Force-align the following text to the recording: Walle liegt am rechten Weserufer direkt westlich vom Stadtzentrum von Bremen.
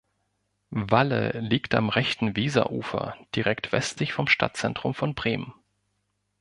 Walle 0.71 1.29
liegt 1.39 1.75
am 1.75 1.89
rechten 1.89 2.35
Weserufer 2.35 3.15
direkt 3.35 3.71
westlich 3.71 4.13
vom 4.13 4.25
Stadtzentrum 4.25 4.95
von 4.95 5.13
Bremen. 5.13 5.53